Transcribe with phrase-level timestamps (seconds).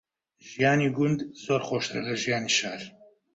[0.49, 2.81] ژیانی گوند زۆر خۆشترە لە ژیانی شار.